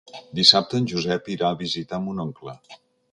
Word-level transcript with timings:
Dissabte 0.37 0.79
en 0.79 0.87
Josep 0.93 1.29
irà 1.35 1.51
a 1.51 1.59
visitar 1.61 2.03
mon 2.07 2.23
oncle. 2.25 2.57